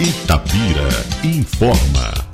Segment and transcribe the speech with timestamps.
[0.00, 0.88] Itapira
[1.22, 2.33] informa.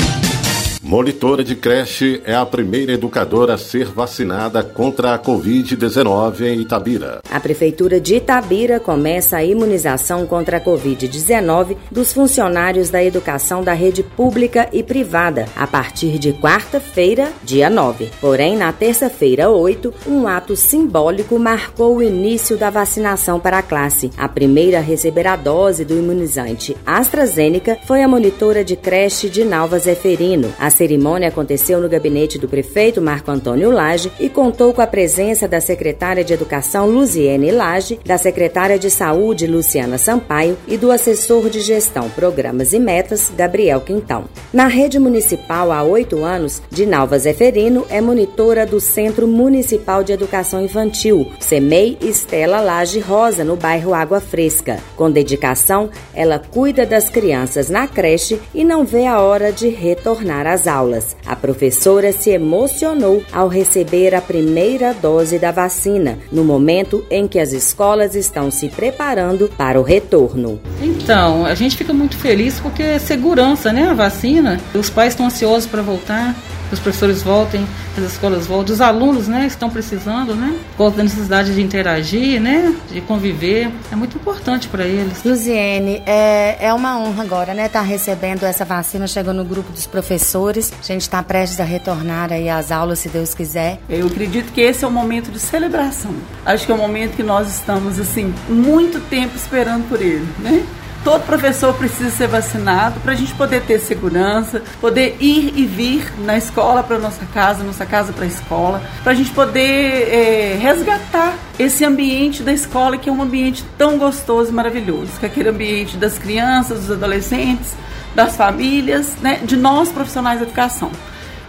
[0.91, 7.21] Monitora de creche é a primeira educadora a ser vacinada contra a Covid-19 em Itabira.
[7.31, 13.73] A Prefeitura de Itabira começa a imunização contra a Covid-19 dos funcionários da educação da
[13.73, 18.11] rede pública e privada a partir de quarta-feira, dia 9.
[18.21, 24.11] Porém, na terça-feira, 8, um ato simbólico marcou o início da vacinação para a classe.
[24.17, 29.45] A primeira a receber a dose do imunizante AstraZeneca foi a monitora de creche de
[29.45, 30.53] Nalva Zeferino.
[30.59, 35.47] A cerimônia aconteceu no gabinete do prefeito Marco Antônio Lage e contou com a presença
[35.47, 41.51] da secretária de Educação Luziene Lage, da secretária de Saúde Luciana Sampaio e do assessor
[41.51, 44.25] de Gestão, Programas e Metas Gabriel Quintão.
[44.55, 50.65] Na rede municipal há oito anos, Dinalva Zeferino é monitora do Centro Municipal de Educação
[50.65, 54.79] Infantil, CEMEI Estela Lage Rosa, no bairro Água Fresca.
[54.97, 60.47] Com dedicação, ela cuida das crianças na creche e não vê a hora de retornar
[60.47, 61.15] às aulas.
[61.27, 67.39] A professora se emocionou ao receber a primeira dose da vacina, no momento em que
[67.39, 70.61] as escolas estão se preparando para o retorno.
[70.81, 73.89] Então, a gente fica muito feliz porque é segurança, né?
[73.89, 74.59] A vacina.
[74.75, 76.35] Os pais estão ansiosos para voltar
[76.73, 81.55] os professores voltem, as escolas voltem, os alunos, né, estão precisando, né, por da necessidade
[81.55, 85.23] de interagir, né, de conviver, é muito importante para eles.
[85.25, 89.73] Luziene, é, é uma honra agora, né, estar tá recebendo essa vacina, chegou no grupo
[89.73, 93.79] dos professores, a gente está prestes a retornar aí às aulas, se Deus quiser.
[93.89, 96.13] Eu acredito que esse é o momento de celebração.
[96.45, 100.65] Acho que é o momento que nós estamos, assim, muito tempo esperando por ele, né?
[101.03, 106.13] Todo professor precisa ser vacinado para a gente poder ter segurança, poder ir e vir
[106.19, 110.59] na escola para nossa casa, nossa casa para a escola, para a gente poder é,
[110.61, 115.29] resgatar esse ambiente da escola que é um ambiente tão gostoso e maravilhoso, que é
[115.29, 117.73] aquele ambiente das crianças, dos adolescentes,
[118.15, 120.91] das famílias, né, de nós profissionais da educação.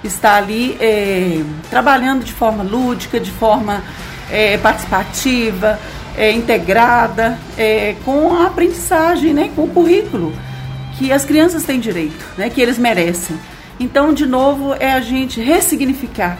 [0.01, 3.83] Está ali é, trabalhando de forma lúdica, de forma
[4.31, 5.77] é, participativa,
[6.17, 10.33] é, integrada é, com a aprendizagem, né, com o currículo
[10.97, 13.37] que as crianças têm direito, né, que eles merecem.
[13.79, 16.37] Então, de novo, é a gente ressignificar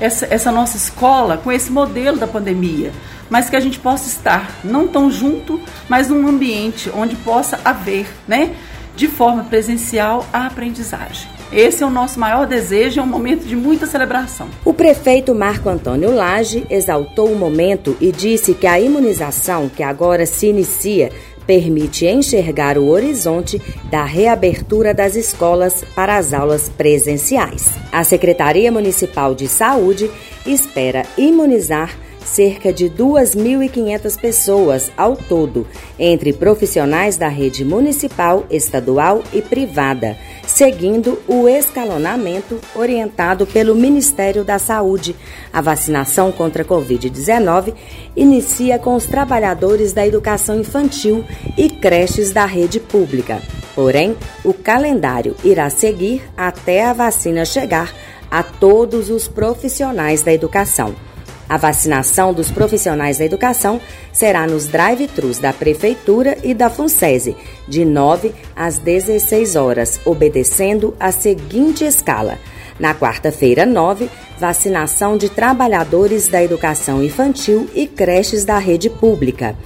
[0.00, 2.92] essa, essa nossa escola com esse modelo da pandemia,
[3.28, 8.08] mas que a gente possa estar não tão junto, mas num ambiente onde possa haver,
[8.28, 8.54] né,
[8.96, 11.28] de forma presencial, a aprendizagem.
[11.52, 14.48] Esse é o nosso maior desejo, é um momento de muita celebração.
[14.64, 20.26] O prefeito Marco Antônio Lage exaltou o momento e disse que a imunização que agora
[20.26, 21.12] se inicia
[21.46, 27.70] permite enxergar o horizonte da reabertura das escolas para as aulas presenciais.
[27.92, 30.10] A Secretaria Municipal de Saúde
[30.44, 31.96] espera imunizar
[32.36, 35.66] cerca de 2.500 pessoas ao todo,
[35.98, 44.58] entre profissionais da rede municipal, estadual e privada, seguindo o escalonamento orientado pelo Ministério da
[44.58, 45.16] Saúde.
[45.50, 47.72] A vacinação contra a Covid-19
[48.14, 51.24] inicia com os trabalhadores da educação infantil
[51.56, 53.40] e creches da rede pública.
[53.74, 54.14] Porém,
[54.44, 57.94] o calendário irá seguir até a vacina chegar
[58.30, 60.94] a todos os profissionais da educação.
[61.48, 63.80] A vacinação dos profissionais da educação
[64.12, 67.36] será nos drive-thrus da Prefeitura e da FUNSESI,
[67.68, 72.38] de 9 às 16 horas, obedecendo a seguinte escala.
[72.78, 79.56] Na quarta-feira, 9, vacinação de trabalhadores da educação infantil e creches da rede pública.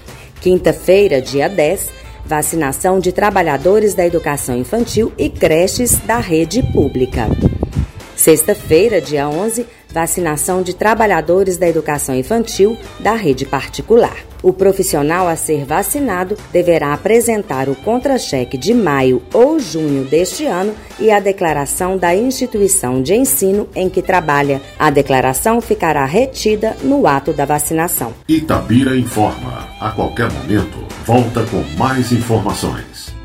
[0.40, 1.90] Quinta-feira, dia 10,
[2.24, 7.26] vacinação de trabalhadores da educação infantil e creches da rede pública.
[8.14, 14.16] Sexta-feira, dia 11, vacinação de trabalhadores da educação infantil da rede particular.
[14.42, 20.74] O profissional a ser vacinado deverá apresentar o contra-cheque de maio ou junho deste ano
[20.98, 24.62] e a declaração da instituição de ensino em que trabalha.
[24.78, 28.14] A declaração ficará retida no ato da vacinação.
[28.28, 29.68] Itabira informa.
[29.78, 33.19] A qualquer momento, volta com mais informações.